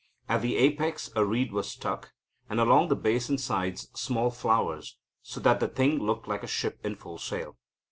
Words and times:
At 0.27 0.41
the 0.41 0.57
apex 0.57 1.11
a 1.15 1.23
reed 1.23 1.51
was 1.51 1.69
stuck, 1.69 2.13
and 2.49 2.59
along 2.59 2.87
the 2.87 2.95
base 2.95 3.29
and 3.29 3.39
sides 3.39 3.91
small 3.93 4.31
flowers, 4.31 4.97
so 5.21 5.39
that 5.41 5.59
the 5.59 5.67
thing 5.67 5.99
looked 5.99 6.27
like 6.27 6.41
a 6.41 6.47
ship 6.47 6.79
in 6.83 6.95
full 6.95 7.19
sail. 7.19 7.55